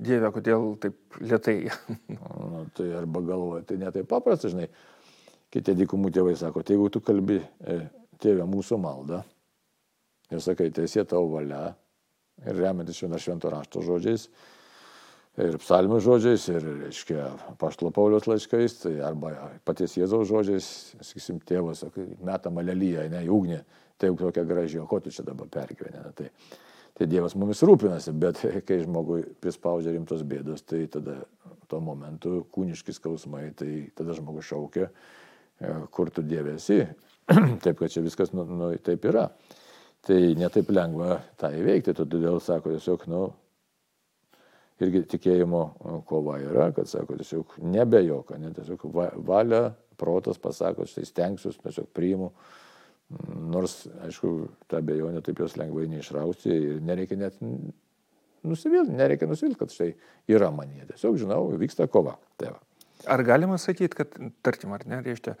Dieve, 0.00 0.30
kodėl 0.32 0.72
taip 0.80 1.20
lietai? 1.20 1.58
nu, 2.16 2.64
tai 2.76 2.88
arba 2.96 3.20
galvoja, 3.24 3.62
tai 3.68 3.76
netai 3.84 4.06
paprasta, 4.08 4.48
žinai. 4.52 4.70
Kiti 5.52 5.76
dykumų 5.76 6.10
tėvai 6.16 6.34
sako, 6.36 6.64
tai 6.66 6.74
jeigu 6.74 6.88
tu 6.92 7.00
kalbi 7.04 7.36
e, 7.38 7.76
tėvė 8.22 8.46
mūsų 8.48 8.78
maldą 8.82 9.22
ir 10.30 10.42
sakai, 10.42 10.70
teisė 10.74 11.06
tavo 11.08 11.30
valia 11.36 11.70
ir 12.44 12.58
remiantis 12.58 12.98
šventą 13.00 13.20
švento 13.22 13.52
rašto 13.52 13.82
žodžiais 13.84 14.28
ir 15.40 15.58
psalmių 15.60 15.98
žodžiais 16.00 16.46
ir, 16.52 16.66
reiškia, 16.84 17.26
paštlo 17.60 17.90
Paulius 17.94 18.28
laiškais, 18.28 18.78
tai 18.84 18.94
arba 19.04 19.34
paties 19.68 19.96
Jėzaus 19.98 20.28
žodžiais, 20.30 20.68
sakysim, 21.04 21.40
tėvas, 21.44 21.84
metam 22.24 22.60
alelyje, 22.62 23.08
ne, 23.12 23.20
į 23.26 23.32
ugnį, 23.36 23.58
tai 24.00 24.10
jau 24.10 24.16
tokia 24.20 24.46
graži, 24.48 24.80
o 24.80 24.86
ko 24.88 25.00
tu 25.04 25.12
čia 25.12 25.26
dabar 25.26 25.50
pergyveni. 25.52 26.12
Tai, 26.16 26.30
tai 26.96 27.08
Dievas 27.12 27.36
mumis 27.36 27.60
rūpinasi, 27.68 28.14
bet 28.16 28.40
kai 28.68 28.80
žmogui 28.84 29.22
prispaudžia 29.44 29.92
rimtos 29.96 30.24
bėdos, 30.26 30.64
tai 30.64 30.86
tada 30.92 31.20
tuo 31.68 31.82
momentu 31.84 32.46
kūniški 32.54 32.96
skausmai, 32.96 33.50
tai 33.58 33.90
tada 33.96 34.16
žmogus 34.16 34.48
šaukia, 34.48 34.88
e, 34.88 35.74
kur 35.92 36.12
tu 36.14 36.24
Dievesi, 36.24 36.84
taip 37.64 37.78
kad 37.80 37.90
čia 37.90 38.04
viskas 38.04 38.32
nu, 38.36 38.44
nu, 38.46 38.70
taip 38.82 39.06
yra. 39.10 39.26
Tai 40.06 40.18
netaip 40.38 40.68
lengva 40.70 41.16
tą 41.40 41.50
įveikti, 41.56 41.96
todėl 41.98 42.38
sako 42.42 42.76
tiesiog, 42.76 43.08
nu, 43.10 43.22
irgi 44.82 45.02
tikėjimo 45.16 45.62
kova 46.06 46.36
yra, 46.44 46.68
kad 46.76 46.86
sako 46.90 47.16
tiesiog 47.18 47.56
nebejoka, 47.64 48.38
ne, 48.38 48.52
tiesiog 48.54 48.84
valia, 49.26 49.64
protas 49.98 50.38
pasako, 50.38 50.86
štai 50.86 51.08
stengsiuosi, 51.08 51.62
tiesiog 51.64 51.90
priimu. 51.96 52.30
Nors, 53.54 53.84
aišku, 54.02 54.30
tą 54.70 54.80
bejonę 54.86 55.22
taip 55.26 55.42
jos 55.42 55.54
lengvai 55.58 55.86
neišrausti 55.90 56.50
ir 56.54 56.80
nereikia 56.82 57.18
net 57.20 57.36
nusivilti, 58.46 58.94
nereikia 58.98 59.28
nusivilti, 59.30 59.58
kad 59.60 59.74
štai 59.74 59.92
yra 60.30 60.50
manie. 60.54 60.82
Tiesiog 60.90 61.18
žinau, 61.22 61.44
vyksta 61.58 61.86
kova. 61.90 62.16
Tai 62.38 62.54
va. 62.54 62.65
Ar 63.04 63.22
galima 63.22 63.58
sakyti, 63.60 63.92
kad, 63.96 64.16
tarkim, 64.42 64.72
ar 64.72 64.86
ne, 64.88 65.02
reiškia, 65.04 65.36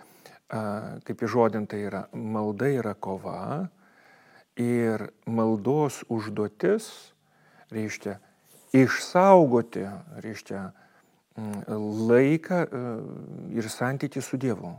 kaip 1.06 1.24
įžodinta 1.26 1.78
yra, 1.80 2.04
malda 2.12 2.68
yra 2.70 2.92
kova 2.94 3.66
ir 4.60 5.08
maldos 5.26 6.02
užduotis, 6.12 6.88
reiškia, 7.72 8.18
išsaugoti, 8.76 9.86
reiškia, 10.22 10.66
laiką 12.08 12.62
ir 13.56 13.70
santykių 13.72 14.22
su 14.24 14.38
Dievu. 14.40 14.76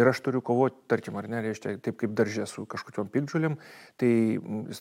Ir 0.00 0.08
aš 0.08 0.22
turiu 0.24 0.40
kovoti, 0.44 0.78
tarkim, 0.88 1.16
ar 1.20 1.26
ne, 1.28 1.42
reiškia, 1.44 1.74
taip 1.84 1.98
kaip 2.00 2.12
daržė 2.16 2.46
su 2.48 2.64
kažkokiam 2.70 3.08
pikdžiuliam, 3.12 3.56
tai 4.00 4.12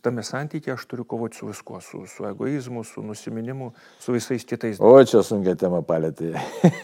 tame 0.05 0.23
santykė 0.23 0.71
aš 0.75 0.85
turiu 0.88 1.03
kovoti 1.09 1.41
su 1.41 1.49
viskuo, 1.49 1.81
su, 1.83 2.05
su 2.07 2.27
egoizmu, 2.29 2.85
su 2.88 3.03
nusiminimu, 3.03 3.71
su 3.99 4.15
visais 4.15 4.47
kitais. 4.47 4.79
O 4.79 4.93
čia 5.03 5.23
sunkia 5.27 5.57
tema 5.59 5.81
palėtė. 5.83 6.31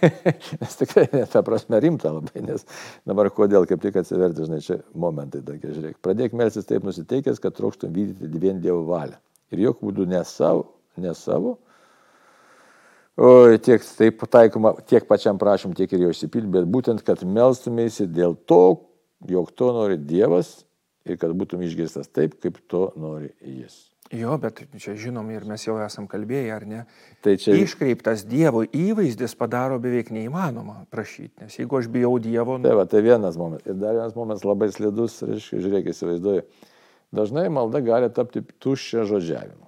nes 0.61 0.79
tikrai, 0.81 1.07
ta 1.31 1.45
prasme, 1.47 1.79
rimta 1.83 2.11
labai, 2.17 2.43
nes 2.43 2.67
dabar 3.07 3.31
kodėl, 3.35 3.67
kaip 3.69 3.83
tik 3.85 4.01
atsiverti, 4.03 4.49
žinai, 4.49 4.61
čia 4.65 4.81
momentai 4.91 5.43
tokie, 5.45 5.71
žiūrėk. 5.71 6.01
Pradėk 6.03 6.35
melsis 6.35 6.67
taip 6.67 6.83
nusiteikęs, 6.87 7.39
kad 7.43 7.55
trokštum 7.55 7.95
vykdyti 7.95 8.41
vien 8.41 8.59
Dievo 8.63 8.83
valią. 8.89 9.21
Ir 9.55 9.67
jokių 9.69 9.91
būdų 9.91 10.09
ne 10.11 10.23
savo, 10.27 10.67
ne 10.99 11.15
savo, 11.15 11.55
tiek 13.15 13.83
taip 13.97 14.27
taikoma 14.31 14.75
tiek 14.87 15.07
pačiam 15.07 15.39
prašym, 15.39 15.73
tiek 15.77 15.91
ir 15.93 16.07
jo 16.07 16.13
išsipildyti, 16.13 16.53
bet 16.57 16.69
būtent, 16.69 17.03
kad 17.05 17.23
melstumėsi 17.23 18.09
dėl 18.11 18.35
to, 18.47 18.61
jog 19.29 19.51
to 19.55 19.71
nori 19.75 19.97
Dievas 19.97 20.65
ir 21.05 21.19
kad 21.21 21.33
būtum 21.37 21.63
išgirstas 21.63 22.09
taip, 22.11 22.39
kaip 22.41 22.59
to 22.71 22.89
nori 22.99 23.31
Jis. 23.41 23.85
Jo, 24.13 24.35
bet 24.37 24.59
čia 24.77 24.93
žinom 25.01 25.31
ir 25.33 25.47
mes 25.49 25.63
jau 25.65 25.79
esam 25.81 26.05
kalbėję, 26.05 26.49
ar 26.53 26.65
ne? 26.69 26.83
Tai 27.25 27.33
čia... 27.41 27.55
Iškreiptas 27.57 28.21
Dievo 28.29 28.61
įvaizdis 28.61 29.33
padaro 29.39 29.79
beveik 29.81 30.11
neįmanoma 30.13 30.83
prašyti, 30.93 31.41
nes 31.41 31.57
jeigu 31.57 31.79
aš 31.79 31.89
bijau 31.89 32.13
Dievo... 32.21 32.59
Nu... 32.59 32.67
Tai, 32.67 32.75
va, 32.77 32.85
tai 32.89 33.01
vienas 33.05 33.39
momentas. 33.39 33.65
Ir 33.65 33.79
dar 33.81 33.97
vienas 33.97 34.13
momentas 34.17 34.45
labai 34.45 34.69
slidus, 34.75 35.17
reiškia, 35.25 35.61
žiūrėk, 35.63 35.89
įsivaizduoju. 35.89 36.45
Dažnai 37.17 37.47
malda 37.53 37.81
gali 37.81 38.11
tapti 38.13 38.43
tuščia 38.61 39.07
žodžiavimu. 39.09 39.65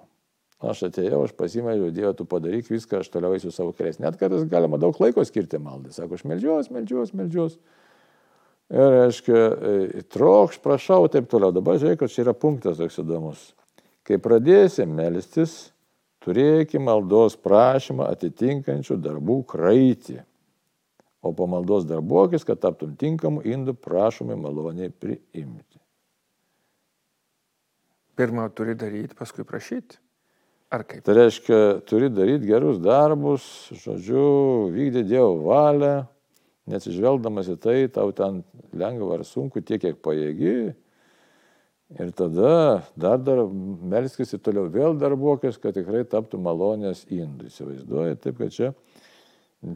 Aš 0.58 0.88
atėjau, 0.88 1.20
aš 1.28 1.36
pasimeldžiau, 1.38 1.92
Dieve, 1.94 2.12
tu 2.18 2.26
padaryk 2.26 2.70
viską, 2.72 3.04
aš 3.04 3.12
toliau 3.14 3.36
eisiu 3.38 3.52
savo 3.54 3.76
keliais. 3.78 4.00
Net 4.02 4.16
kartais 4.18 4.46
galima 4.50 4.80
daug 4.82 4.98
laiko 4.98 5.22
skirti 5.26 5.60
maldai. 5.62 5.92
Sako, 5.94 6.18
aš 6.18 6.24
melžiuos, 6.26 6.72
melžiuos, 6.74 7.12
melžiuos. 7.14 7.60
Ir, 8.74 8.96
aiškiai, 9.04 9.44
e, 10.02 10.02
trokš, 10.10 10.58
prašau, 10.64 11.04
taip 11.14 11.30
toliau. 11.30 11.54
Dabar 11.54 11.78
žiūrėk, 11.78 12.02
kad 12.02 12.14
čia 12.14 12.24
yra 12.26 12.34
punktas 12.34 12.82
toks 12.82 12.98
įdomus. 13.04 13.44
Kai 14.08 14.18
pradėsi 14.24 14.88
melstis, 14.90 15.54
turėki 16.26 16.82
maldos 16.82 17.38
prašymą 17.38 18.10
atitinkančių 18.16 18.98
darbų 19.04 19.38
kraitį. 19.54 20.18
O 21.22 21.36
po 21.38 21.46
maldos 21.50 21.86
darbuokis, 21.86 22.48
kad 22.48 22.64
taptum 22.66 22.98
tinkamu 22.98 23.46
indu 23.46 23.78
prašomai 23.78 24.40
maloniai 24.42 24.90
priimti. 24.90 25.78
Pirmą 28.18 28.50
turi 28.58 28.74
daryti, 28.74 29.14
paskui 29.14 29.46
prašyti. 29.46 30.02
Ar 30.68 30.84
kaip? 30.84 31.04
Tai 31.08 31.16
reiškia, 31.16 31.58
turi 31.88 32.10
daryti 32.12 32.50
gerus 32.50 32.82
darbus, 32.84 33.44
žodžiu, 33.86 34.68
vykdyti 34.74 35.14
Dievo 35.14 35.46
valią, 35.46 36.02
nesižvelgdamas 36.68 37.48
į 37.54 37.56
tai, 37.64 37.78
tau 37.94 38.12
ten 38.16 38.42
lengva 38.76 39.16
ar 39.16 39.24
sunku, 39.28 39.64
tiek 39.64 39.80
kiek 39.86 40.02
pajėgi. 40.04 40.58
Ir 41.96 42.12
tada 42.12 42.52
dar, 43.00 43.22
dar 43.24 43.46
melskis 43.48 44.36
ir 44.36 44.42
toliau 44.44 44.68
vėl 44.68 44.98
darbuokis, 45.00 45.56
kad 45.56 45.78
tikrai 45.78 46.04
taptų 46.04 46.42
malonės 46.44 47.06
indų. 47.08 47.48
Įsivaizduoji, 47.48 48.18
taip 48.26 48.42
kad 48.42 48.52
čia 48.52 48.74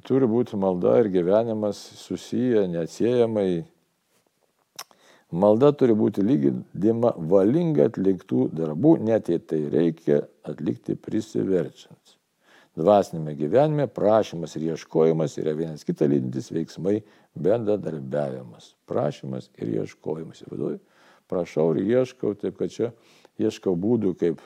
turi 0.03 0.27
būti 0.27 0.59
malda 0.59 0.97
ir 0.99 1.07
gyvenimas 1.13 1.79
susiję 2.03 2.67
neatsiejamai 2.67 3.63
Malda 5.31 5.71
turi 5.71 5.93
būti 5.95 6.23
lygindima 6.27 7.13
valingai 7.15 7.85
atliktų 7.87 8.49
darbų, 8.55 8.97
net 9.07 9.29
jei 9.31 9.39
tai 9.39 9.61
reikia 9.71 10.25
atlikti 10.43 10.97
prisiverčiant. 10.99 12.17
Dvasinėme 12.75 13.33
gyvenime 13.39 13.85
prašymas 13.91 14.55
ir 14.55 14.73
ieškojimas 14.73 15.37
yra 15.39 15.53
vienas 15.55 15.83
kitą 15.87 16.07
lydintis 16.11 16.51
veiksmai, 16.51 17.01
bendradarbiavimas. 17.35 18.73
Prašymas 18.87 19.49
ir 19.59 19.71
ieškojimas. 19.81 20.43
Įvaduoju, 20.47 20.79
prašau 21.31 21.69
ir 21.75 21.83
ieškau, 21.97 22.35
taip 22.39 22.59
kad 22.59 22.71
čia 22.71 22.91
ieškau 23.39 23.75
būdų, 23.79 24.13
kaip 24.19 24.43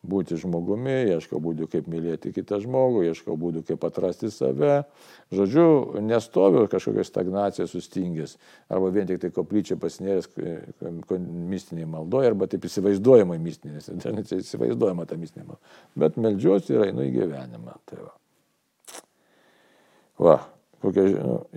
būti 0.00 0.38
žmogumi, 0.40 1.12
ieškau 1.12 1.40
būdų, 1.44 1.66
kaip 1.70 1.88
mylėti 1.90 2.32
kitą 2.32 2.60
žmogų, 2.62 3.02
ieškau 3.10 3.36
būdų, 3.40 3.62
kaip 3.68 3.82
atrasti 3.84 4.30
save. 4.32 4.84
Žodžiu, 5.34 6.00
nestoviu 6.04 6.64
kažkokią 6.72 7.04
stagnaciją 7.04 7.66
sustingęs, 7.68 8.38
arba 8.72 8.88
vien 8.94 9.10
tik 9.10 9.20
tai 9.20 9.32
koplyčia 9.34 9.76
pasinėręs 9.80 10.30
mistiniai 11.50 11.88
maldoje, 11.90 12.30
arba 12.32 12.48
taip 12.50 12.64
įsivaizduojama 12.68 13.36
mistinė, 13.42 13.82
nes 14.16 14.32
įsivaizduojama 14.40 15.04
ta 15.08 15.20
mistinė 15.20 15.50
malda. 15.50 15.76
Bet 16.00 16.16
melžiuosi 16.16 16.74
ir 16.74 16.86
einu 16.88 17.04
į 17.04 17.12
gyvenimą. 17.18 17.76
Tai 17.90 18.00
va. 18.06 18.16
va 20.24 20.38
kokia, 20.80 21.06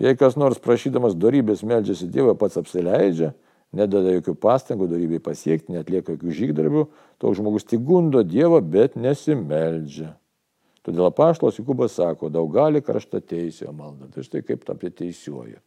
jei 0.03 0.19
kas 0.19 0.35
nors 0.39 0.59
prašydamas 0.63 1.15
darybės 1.15 1.63
melžiasi 1.67 2.09
Dievą, 2.11 2.35
pats 2.39 2.59
apsileidžia, 2.59 3.31
nededa 3.73 4.13
jokių 4.17 4.35
pastangų 4.39 4.87
darybei 4.91 5.21
pasiekti, 5.23 5.73
netlieka 5.75 6.15
jokių 6.15 6.35
žygdarbių, 6.39 6.85
toks 7.21 7.39
žmogus 7.39 7.67
tik 7.67 7.83
gundo 7.85 8.23
Dievą, 8.25 8.61
bet 8.61 8.97
nesimeldžia. 8.99 10.13
Todėl 10.83 11.07
apaštalas 11.07 11.57
Jukubas 11.59 11.95
sako, 11.95 12.29
daug 12.31 12.49
gali 12.53 12.83
karšta 12.83 13.21
teisėjo 13.23 13.71
malda. 13.75 14.09
Tai 14.11 14.25
štai 14.25 14.43
kaip 14.43 14.65
tapti 14.67 14.91
teisiuoju. 14.91 15.61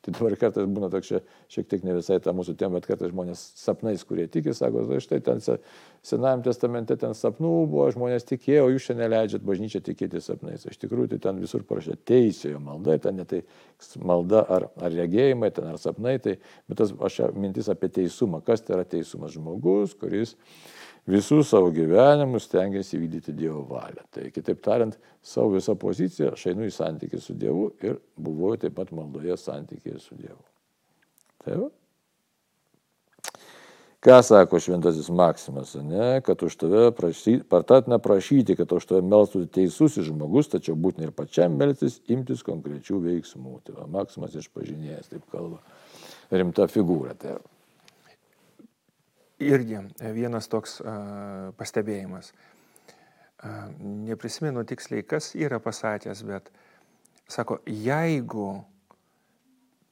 Tai 0.00 0.14
dabar 0.16 0.32
kartais 0.40 0.64
būna 0.64 0.88
toks 0.92 1.10
šiek 1.52 1.66
tiek 1.68 1.82
ne 1.84 1.92
visai 1.98 2.16
ta 2.24 2.32
mūsų 2.32 2.54
tema, 2.60 2.78
bet 2.78 2.86
kartais 2.88 3.10
žmonės 3.12 3.42
sapnais, 3.60 4.04
kurie 4.08 4.24
tiki, 4.32 4.54
sako, 4.56 4.86
tai 4.88 5.00
štai 5.04 5.18
ten 5.26 5.42
Senajame 6.00 6.40
testamente 6.46 6.96
ten 6.96 7.12
sapnų 7.12 7.50
buvo, 7.68 7.84
žmonės 7.92 8.24
tikėjo, 8.24 8.70
jūs 8.72 8.86
šiandien 8.86 9.04
neleidžiat 9.04 9.42
bažnyčią 9.44 9.82
tikėti 9.84 10.22
sapnais. 10.24 10.64
Iš 10.64 10.78
tikrųjų, 10.80 11.10
tai 11.12 11.18
ten 11.26 11.42
visur 11.42 11.66
parašė 11.68 11.98
teisėjo 12.08 12.62
malda, 12.64 12.96
ten 13.04 13.20
ne 13.20 13.26
tai 13.28 13.42
malda 14.00 14.40
ar, 14.48 14.70
ar 14.80 14.96
regėjimai, 14.96 15.52
ten 15.52 15.68
ar 15.68 15.76
sapnai, 15.82 16.16
tai, 16.24 16.38
bet 16.70 16.80
tas 16.80 16.94
aš 16.96 17.20
mintis 17.36 17.68
apie 17.68 17.92
teisumą. 18.00 18.40
Kas 18.46 18.64
tai 18.64 18.78
yra 18.78 18.86
teisumas? 18.88 19.36
Žmogus, 19.36 19.92
kuris 20.00 20.38
visų 21.10 21.40
savo 21.46 21.72
gyvenimus 21.74 22.46
stengiasi 22.48 22.98
vykdyti 23.00 23.34
Dievo 23.36 23.64
valią. 23.68 24.04
Tai 24.14 24.28
kitaip 24.34 24.62
tariant, 24.64 24.96
savo 25.22 25.56
visą 25.56 25.76
poziciją 25.78 26.34
aš 26.34 26.46
einu 26.52 26.68
į 26.68 26.72
santykį 26.74 27.20
su 27.20 27.36
Dievu 27.38 27.70
ir 27.84 27.98
buvau 28.18 28.56
taip 28.60 28.76
pat 28.78 28.94
maldoje 28.96 29.36
santykėje 29.40 30.00
su 30.02 30.18
Dievu. 30.18 30.40
Tai 31.44 31.60
va. 31.64 31.68
Ką 34.00 34.22
sako 34.24 34.56
šventasis 34.64 35.10
Maksimas, 35.12 35.74
ne? 35.84 36.22
kad 36.24 36.40
už 36.42 36.54
tave 36.56 36.86
prašyti, 36.96 37.42
partatina 37.44 37.98
prašyti, 38.00 38.56
kad 38.56 38.70
už 38.72 38.86
tave 38.88 39.02
melstų 39.04 39.42
teisusis 39.52 40.06
žmogus, 40.06 40.48
tačiau 40.48 40.72
būtina 40.72 41.10
ir 41.10 41.12
pačiam 41.12 41.58
melstis 41.60 41.98
imtis 42.08 42.40
konkrečių 42.46 42.96
veiksmų. 43.04 43.58
Tai 43.66 43.76
va, 43.76 43.84
Maksimas 43.98 44.38
išpažinėjęs 44.40 45.12
taip 45.12 45.26
kalba. 45.28 45.60
Rimta 46.32 46.64
figūra. 46.72 47.12
Tai 47.20 47.36
irgi 49.40 49.82
vienas 50.14 50.48
toks 50.52 50.78
uh, 50.80 51.50
pastebėjimas. 51.58 52.32
Uh, 52.32 52.50
neprisimenu 53.80 54.64
tiksliai, 54.64 55.04
kas 55.06 55.34
yra 55.34 55.60
pasakęs, 55.60 56.22
bet 56.28 56.50
sako, 57.28 57.60
jeigu 57.66 58.62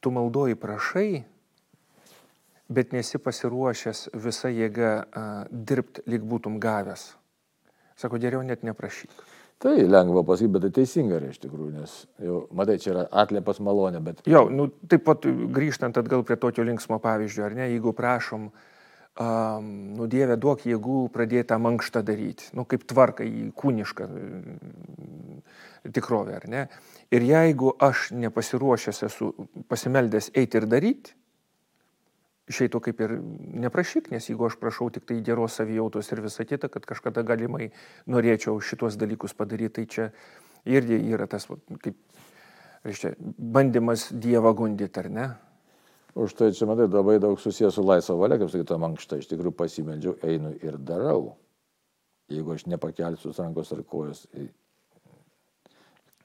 tu 0.00 0.10
maldoji 0.10 0.58
prašai, 0.58 1.24
bet 2.68 2.92
nesi 2.92 3.18
pasiruošęs 3.18 4.08
visą 4.14 4.52
jėgą 4.52 4.92
dirbti, 5.50 6.04
lyg 6.06 6.24
būtum 6.28 6.60
gavęs, 6.60 7.10
sako, 7.96 8.20
geriau 8.20 8.44
net 8.44 8.66
neprašyk. 8.66 9.24
Tai 9.58 9.74
lengva 9.74 10.22
pasakyti, 10.22 10.52
bet 10.54 10.62
tai 10.68 10.74
teisinga 10.76 11.16
yra 11.18 11.32
iš 11.32 11.40
tikrųjų, 11.42 11.72
nes 11.80 11.94
jau, 12.22 12.44
matai, 12.54 12.76
čia 12.78 12.92
yra 12.92 13.06
atliepas 13.24 13.58
malonė, 13.64 14.02
bet... 14.04 14.20
Jau, 14.28 14.44
nu, 14.52 14.68
taip 14.86 15.02
pat 15.08 15.24
grįžtant 15.26 15.98
atgal 15.98 16.22
prie 16.26 16.36
tokio 16.38 16.66
linksmo 16.68 17.00
pavyzdžio, 17.02 17.48
ar 17.48 17.56
ne, 17.58 17.66
jeigu 17.72 17.90
prašom 17.96 18.44
uh, 18.52 18.60
um, 19.18 19.68
nu 19.98 20.06
Dieve 20.10 20.38
duok 20.40 20.64
jėgų 20.68 21.08
pradėti 21.14 21.50
tą 21.52 21.58
mankštą 21.62 22.02
daryti, 22.06 22.50
nu 22.56 22.64
kaip 22.68 22.87
tvarka 22.88 23.26
į 23.26 23.50
kūnišką 23.58 24.08
tikrovę, 25.94 26.37
ar 26.38 26.48
ne? 26.48 26.66
Ir 27.14 27.25
jeigu 27.26 27.72
aš 27.80 28.10
nepasiruošęs 28.16 29.02
esu 29.08 29.32
pasimeldęs 29.70 30.32
eiti 30.37 30.60
ir 30.60 30.68
daryti, 30.70 31.14
išeitų 32.48 32.80
kaip 32.84 33.00
ir 33.04 33.14
neprašyk, 33.64 34.10
nes 34.12 34.28
jeigu 34.30 34.48
aš 34.48 34.56
prašau 34.60 34.88
tik 34.92 35.06
tai 35.08 35.20
geros 35.25 35.58
savijautos 35.60 36.08
ir 36.12 36.22
visą 36.25 36.46
kitą, 36.48 36.70
kad 36.72 36.87
kažkada 36.88 37.25
galimai 37.26 37.70
norėčiau 38.08 38.60
šitos 38.64 38.96
dalykus 39.00 39.37
padaryti, 39.37 39.75
tai 39.80 39.87
čia 39.87 40.08
irgi 40.68 41.00
yra 41.12 41.28
tas, 41.30 41.46
kaip, 41.84 41.98
reiškia, 42.87 43.14
bandymas 43.38 44.08
Dievą 44.12 44.54
gundyti, 44.56 45.04
ar 45.04 45.10
ne? 45.12 45.28
Už 46.14 46.34
tai 46.34 46.52
čia, 46.56 46.66
matai, 46.66 46.88
labai 46.88 47.18
daug 47.20 47.40
susijęs 47.40 47.76
su 47.76 47.84
laisvo 47.84 48.16
valia, 48.20 48.38
kaip 48.40 48.50
sakytų, 48.52 48.78
mankšta, 48.80 49.18
iš 49.20 49.28
tikrųjų 49.30 49.54
pasimeldžiau, 49.58 50.14
einu 50.24 50.54
ir 50.64 50.78
darau. 50.80 51.36
Jeigu 52.32 52.52
aš 52.54 52.66
nepakelsiu 52.68 53.32
rankos 53.36 53.72
ar 53.72 53.84
kojos. 53.88 54.24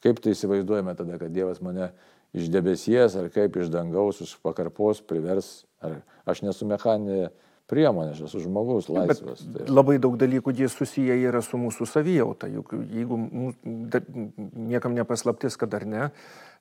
Kaip 0.03 0.19
tai 0.19 0.33
įsivaizduojame 0.35 0.95
tada, 0.99 1.19
kad 1.19 1.31
Dievas 1.31 1.61
mane 1.63 1.91
iš 2.35 2.49
debesies 2.51 3.15
ar 3.19 3.29
kaip 3.31 3.55
iš 3.59 3.69
dangaus, 3.71 4.19
iš 4.23 4.33
pakarpos 4.43 5.03
privers, 5.05 5.63
ar 5.83 6.01
aš 6.27 6.43
nesu 6.43 6.67
mechaninė 6.67 7.29
priemonė, 7.72 8.13
aš 8.13 8.24
esu 8.27 8.43
žmogus 8.43 8.89
laisvas. 8.91 9.43
Tai. 9.43 9.65
Labai 9.72 9.98
daug 10.01 10.17
dalykų 10.20 10.53
jie 10.58 10.70
susiję 10.72 11.15
yra 11.29 11.41
su 11.46 11.60
mūsų 11.62 11.88
savijauta, 11.89 12.50
juk 12.51 12.74
jeigu 12.91 13.20
da, 13.63 14.01
niekam 14.74 14.96
nepaslaptis, 14.98 15.58
kad 15.60 15.75
ar 15.77 15.86
ne, 15.88 16.08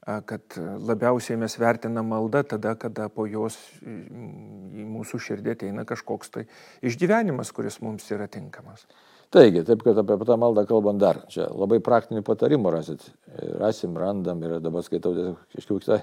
kad 0.02 0.58
labiausiai 0.58 1.38
mes 1.38 1.56
vertinam 1.58 2.10
maldą 2.10 2.42
tada, 2.54 2.74
kada 2.78 3.08
po 3.12 3.26
jos 3.30 3.58
į 3.82 4.86
mūsų 4.88 5.22
širdį 5.28 5.56
ateina 5.56 5.86
kažkoks 5.88 6.34
tai 6.34 6.46
išgyvenimas, 6.82 7.54
kuris 7.54 7.80
mums 7.84 8.08
yra 8.14 8.28
tinkamas. 8.30 8.86
Taigi, 9.32 9.62
taip 9.64 9.80
kad 9.80 9.96
apie 9.96 10.26
tą 10.28 10.36
maldą 10.36 10.66
kalbant 10.68 11.00
dar, 11.00 11.22
čia 11.32 11.46
labai 11.48 11.78
praktinių 11.80 12.20
patarimų 12.26 12.72
rasit, 12.74 13.06
rasim, 13.62 13.94
randam 13.96 14.42
ir 14.44 14.58
dabar 14.60 14.84
skaitau, 14.84 15.14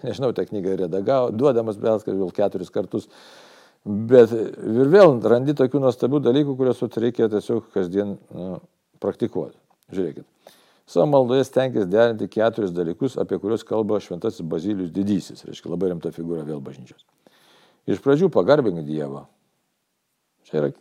nežinau, 0.08 0.32
tą 0.34 0.48
knygą 0.50 0.79
redagau, 0.79 1.27
duodamas 1.29 1.77
kad 1.77 2.15
vėl 2.15 2.34
keturis 2.34 2.74
kartus 2.74 3.06
Bet 3.88 4.31
ir 4.36 4.89
vėl 4.91 5.15
randi 5.31 5.55
tokių 5.55 5.79
nuostabių 5.86 6.19
dalykų, 6.25 6.55
kuriuos 6.59 6.81
reikia 7.00 7.29
tiesiog 7.31 7.69
kasdien 7.74 8.17
nu, 8.36 8.59
praktikuoti. 9.00 9.55
Žiūrėkit. 9.95 10.25
Savo 10.89 11.05
maldoje 11.05 11.45
stenkis 11.45 11.88
derinti 11.88 12.27
keturis 12.27 12.74
dalykus, 12.75 13.15
apie 13.21 13.38
kuriuos 13.39 13.63
kalba 13.63 14.01
šventasis 14.01 14.43
Bazilijus 14.50 14.91
didysis, 14.91 15.45
reiškia 15.45 15.71
labai 15.71 15.91
rimta 15.93 16.12
figūra 16.12 16.43
vėl 16.48 16.59
bažnyčios. 16.65 17.05
Iš 17.89 18.01
pradžių 18.03 18.29
pagarbink 18.33 18.81
Dievą. 18.88 19.27
Čia 20.50 20.59
yra 20.59 20.71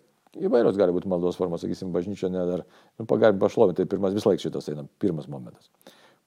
įvairios 0.48 0.80
gali 0.80 0.96
būti 0.96 1.10
maldos 1.12 1.38
formos, 1.38 1.62
sakysim, 1.62 1.92
bažnyčia 1.94 2.32
ne 2.32 2.44
dar, 2.48 2.64
nu, 2.98 3.06
pagarbink 3.08 3.44
pašlovinti, 3.44 3.82
tai 3.82 3.92
pirmas 3.92 4.16
vis 4.16 4.26
laik 4.26 4.42
šitas 4.42 4.68
eina, 4.72 4.86
pirmas 5.00 5.28
momentas. 5.30 5.70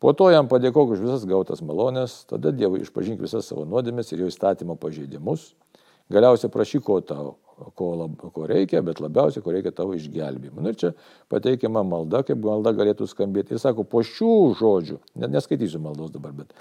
Po 0.01 0.13
to 0.17 0.29
jam 0.33 0.47
padėkok 0.49 0.95
už 0.95 1.03
visas 1.03 1.25
gautas 1.29 1.61
malonės, 1.65 2.23
tada 2.29 2.53
Dievui 2.53 2.81
išpažink 2.85 3.21
visas 3.21 3.49
savo 3.49 3.67
nuodėmės 3.69 4.13
ir 4.13 4.23
jo 4.23 4.31
įstatymo 4.31 4.77
pažeidimus 4.81 5.51
Galiausiai 6.11 6.51
prašyk, 6.53 6.83
ko 6.87 6.99
tau, 7.05 7.33
ko, 7.77 7.91
lab, 7.99 8.15
ko 8.35 8.45
reikia, 8.49 8.81
bet 8.85 9.01
labiausiai, 9.03 9.43
ko 9.45 9.53
reikia 9.53 9.73
tavo 9.75 9.95
išgelbėjimo. 9.97 10.61
Nu, 10.61 10.73
ir 10.73 10.79
čia 10.81 10.93
pateikiama 11.31 11.83
malda, 11.87 12.23
kaip 12.27 12.41
malda 12.43 12.73
galėtų 12.77 13.07
skambėti. 13.09 13.55
Ir 13.55 13.63
sako, 13.63 13.85
po 13.87 14.03
šių 14.05 14.31
žodžių, 14.59 14.97
net 15.23 15.33
neskaitysiu 15.35 15.81
maldos 15.83 16.13
dabar, 16.13 16.33
bet 16.43 16.55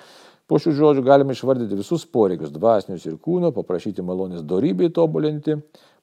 po 0.50 0.58
šių 0.58 0.74
žodžių 0.80 1.06
galime 1.06 1.36
išvardyti 1.36 1.78
visus 1.78 2.02
poreikius, 2.10 2.50
dvasinius 2.50 3.06
ir 3.06 3.20
kūno, 3.22 3.54
paprašyti 3.54 4.02
malonės 4.02 4.42
darybei 4.50 4.90
tobulinti, 4.92 5.60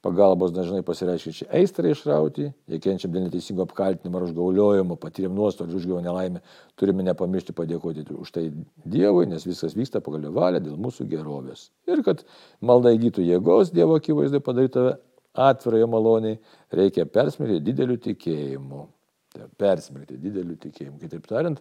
Pagalbos 0.07 0.51
dažnai 0.53 0.83
pasireiškia 0.85 1.31
čia 1.33 1.45
aistrai 1.57 1.89
išrauti, 1.91 2.51
jei 2.69 2.81
kenčiam 2.81 3.09
dėl 3.11 3.23
neteisingo 3.25 3.65
apkaltinimo 3.65 4.19
ar 4.19 4.27
užgauliojimo, 4.27 4.95
patyrėm 5.01 5.33
nuostolį, 5.35 5.73
užgavo 5.79 6.03
nelaimę, 6.05 6.43
turime 6.77 7.05
nepamiršti 7.07 7.55
padėkoti 7.57 8.05
už 8.13 8.31
tai 8.35 8.45
Dievui, 8.85 9.25
nes 9.31 9.47
viskas 9.47 9.73
vyksta 9.75 9.99
pagal 10.05 10.29
jo 10.29 10.35
valią 10.37 10.61
dėl 10.67 10.77
mūsų 10.85 11.07
gerovės. 11.09 11.71
Ir 11.89 12.03
kad 12.05 12.21
malda 12.61 12.93
įgytų 12.93 13.25
jėgos 13.25 13.73
Dievo 13.73 13.97
akivaizdai 13.97 14.43
padaryti 14.45 14.85
atvirai 15.33 15.83
maloniai, 15.89 16.37
reikia 16.69 17.09
persmelkti 17.09 17.59
dideliu 17.65 17.97
tikėjimu. 18.05 18.85
Tai 19.33 19.49
persmelkti 19.59 20.21
dideliu 20.21 20.55
tikėjimu. 20.61 21.01
Kitaip 21.01 21.25
tariant, 21.27 21.59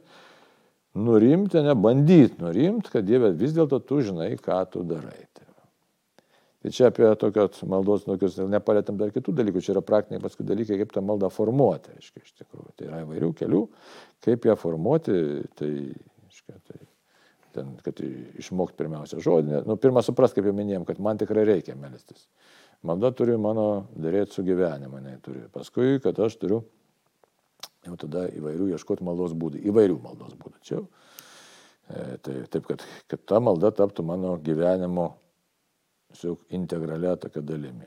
nurimti, 0.97 1.61
ne 1.65 1.75
bandyti 1.77 2.41
nurimti, 2.43 2.93
kad 2.93 3.07
Dieve 3.07 3.33
vis 3.37 3.55
dėlto 3.57 3.81
tu 3.85 4.01
žinai, 4.05 4.33
ką 4.41 4.63
tu 4.73 4.85
darai. 4.87 5.27
Tai 6.67 6.73
čia 6.75 6.89
apie 6.91 7.07
tokios 7.15 7.61
maldos, 7.71 8.03
tokius 8.09 8.41
nepalėtėm 8.51 8.97
dar 8.99 9.13
kitų 9.15 9.37
dalykų, 9.39 9.61
čia 9.63 9.77
yra 9.77 9.85
praktiniai 9.87 10.19
paskui 10.19 10.43
dalykai, 10.49 10.81
kaip 10.81 10.91
tą 10.97 11.03
maldą 11.07 11.29
formuoti, 11.31 11.93
aiškiai, 11.95 12.25
iš 12.25 12.33
tikrųjų. 12.41 12.73
Tai 12.75 12.89
yra 12.89 13.03
įvairių 13.05 13.29
kelių, 13.39 13.61
kaip 14.27 14.49
ją 14.49 14.57
formuoti, 14.59 15.19
tai, 15.61 15.69
aiškiai, 16.27 16.59
tai 16.67 16.81
ten, 17.55 17.71
kad 17.87 18.03
išmokti 18.43 18.81
pirmiausia 18.81 19.23
žodį. 19.23 19.61
Nu, 19.69 19.77
pirmą 19.79 20.03
supras, 20.03 20.35
kaip 20.35 20.49
jau 20.51 20.57
minėjom, 20.59 20.89
kad 20.89 20.99
man 21.07 21.23
tikrai 21.23 21.47
reikia 21.47 21.79
melstis. 21.79 22.27
Malda 22.83 23.13
turi 23.15 23.39
mano 23.39 23.87
dėrėti 23.95 24.35
su 24.35 24.43
gyvenimu, 24.51 25.05
ne 25.07 25.15
turi. 25.23 25.45
Paskui, 25.55 26.01
kad 26.03 26.19
aš 26.27 26.35
turiu 26.43 26.65
jau 27.87 27.97
tada 28.01 28.27
įvairių 28.35 28.71
ieškoti 28.75 29.07
maldos 29.07 29.35
būdų, 29.39 29.63
įvairių 29.71 29.99
maldos 30.03 30.35
būdų. 30.41 30.63
Čia. 30.67 30.81
E, 31.87 32.19
tai, 32.23 32.41
taip, 32.51 32.67
kad, 32.67 32.85
kad 33.11 33.23
ta 33.29 33.41
malda 33.41 33.71
taptų 33.75 34.05
mano 34.07 34.37
gyvenimo 34.43 35.13
integralia 36.57 37.17
tokia 37.21 37.43
dalimi. 37.45 37.87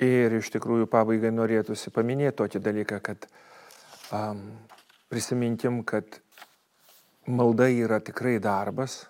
Ir 0.00 0.32
iš 0.38 0.48
tikrųjų 0.54 0.86
pabaigai 0.88 1.32
norėtųsi 1.34 1.92
paminėti 1.92 2.38
tokį 2.38 2.60
dalyką, 2.64 3.00
kad 3.04 3.26
um, 4.16 4.46
prisiminkim, 5.12 5.82
kad 5.84 6.20
malda 7.28 7.68
yra 7.68 7.98
tikrai 8.00 8.38
darbas, 8.40 9.02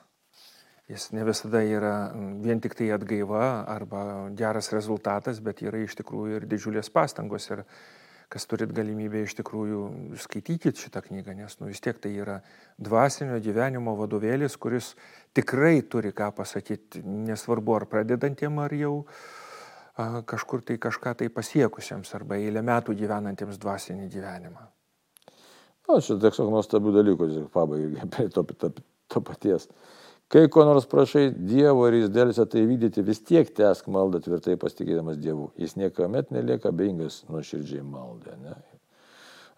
jis 0.91 1.13
ne 1.15 1.23
visada 1.29 1.63
yra 1.63 1.95
vien 2.43 2.59
tik 2.59 2.75
tai 2.75 2.91
atgaiva 2.97 3.63
arba 3.71 4.03
geras 4.35 4.73
rezultatas, 4.75 5.39
bet 5.39 5.63
yra 5.63 5.85
iš 5.85 5.95
tikrųjų 6.01 6.41
ir 6.41 6.49
didžiulės 6.51 6.91
pastangos. 6.91 7.47
Ir 7.55 7.63
kas 8.31 8.47
turit 8.47 8.71
galimybę 8.75 9.25
iš 9.25 9.35
tikrųjų 9.41 9.83
skaitykit 10.23 10.79
šitą 10.79 11.03
knygą, 11.09 11.35
nes 11.35 11.57
nu, 11.59 11.69
vis 11.71 11.83
tiek 11.83 11.99
tai 11.99 12.13
yra 12.23 12.39
dvasinio 12.79 13.41
gyvenimo 13.43 13.97
vadovėlis, 13.99 14.55
kuris 14.61 14.93
tikrai 15.37 15.81
turi 15.83 16.15
ką 16.15 16.31
pasakyti, 16.39 17.03
nesvarbu 17.03 17.81
ar 17.81 17.89
pradedantiem, 17.91 18.61
ar 18.63 18.75
jau 18.79 18.95
a, 19.99 20.23
kažkur 20.23 20.63
tai 20.67 20.79
kažką 20.83 21.17
tai 21.23 21.31
pasiekusiems, 21.35 22.15
arba 22.19 22.39
eilę 22.39 22.63
metų 22.67 22.95
gyvenantiems 23.03 23.59
dvasinį 23.59 24.07
gyvenimą. 24.15 24.69
Na, 25.91 25.99
čia 25.99 26.15
tiesiog 26.23 26.53
nuostabių 26.55 26.95
dalykų, 27.01 27.31
pabaigai 27.51 28.07
prie 28.15 28.29
to, 28.31 28.47
to, 28.55 28.71
to 29.11 29.23
paties. 29.27 29.67
Kai 30.31 30.47
ko 30.47 30.63
nors 30.63 30.85
prašai 30.87 31.33
Dievo 31.35 31.89
ir 31.89 31.97
jis 31.99 32.11
dėlsia 32.15 32.45
tai 32.47 32.63
vykdyti, 32.63 33.03
vis 33.03 33.19
tiek 33.27 33.49
tęsk 33.51 33.89
maldą 33.91 34.21
tvirtai 34.23 34.55
pasitikėdamas 34.63 35.19
Dievu. 35.19 35.49
Jis 35.59 35.75
niekuomet 35.81 36.31
nelieka 36.31 36.71
beingas 36.71 37.25
nuoširdžiai 37.27 37.83
maldė. 37.83 38.37
Ne? 38.39 38.55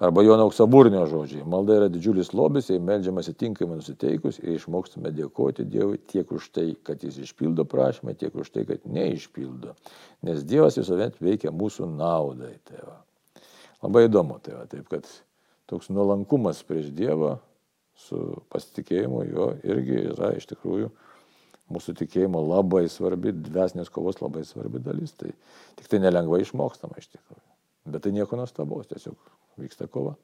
Arba 0.03 0.25
Jono 0.25 0.47
auksaburnio 0.49 1.05
žodžiai. 1.07 1.45
Malda 1.47 1.77
yra 1.77 1.91
didžiulis 1.93 2.33
lobis, 2.33 2.73
jei 2.73 2.81
melžiamasi 2.83 3.37
tinkamai 3.39 3.77
nusiteikus 3.83 4.41
ir 4.41 4.57
išmokstame 4.57 5.13
dėkoti 5.15 5.69
Dievui 5.69 6.01
tiek 6.11 6.33
už 6.33 6.49
tai, 6.57 6.67
kad 6.89 7.05
jis 7.05 7.21
išpildo 7.23 7.69
prašymą, 7.69 8.17
tiek 8.19 8.35
už 8.35 8.51
tai, 8.57 8.65
kad 8.67 8.89
neišpildo. 8.89 9.77
Nes 10.25 10.41
Dievas 10.49 10.81
visuomet 10.81 11.21
veikia 11.21 11.53
mūsų 11.53 11.87
naudai. 11.93 12.57
Tai 12.67 12.81
va. 12.89 12.99
Labai 13.85 14.09
įdomu, 14.09 14.41
tai 14.41 14.57
va, 14.57 14.65
taip 14.73 14.89
kad 14.89 15.07
toks 15.71 15.93
nuolankumas 15.93 16.65
prieš 16.65 16.89
Dievą 16.97 17.37
su 17.99 18.19
pasitikėjimu 18.53 19.23
jo 19.29 19.49
irgi 19.67 19.99
yra 20.13 20.33
iš 20.37 20.49
tikrųjų 20.53 20.91
mūsų 21.73 21.95
tikėjimo 22.03 22.43
labai 22.45 22.85
svarbi, 22.93 23.33
dvesinės 23.33 23.91
kovos 23.93 24.21
labai 24.21 24.45
svarbi 24.45 24.83
dalis. 24.83 25.15
Tai 25.17 25.31
tik 25.79 25.89
tai 25.89 26.03
nelengvai 26.03 26.43
išmokstama 26.45 26.99
iš 27.01 27.09
tikrųjų. 27.15 27.45
Bet 27.93 28.05
tai 28.05 28.13
nieko 28.15 28.39
nuostabaus, 28.39 28.91
tiesiog 28.91 29.17
vyksta 29.63 29.89
kova. 29.91 30.15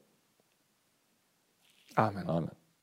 Amen. 1.99 2.27
Amen. 2.29 2.58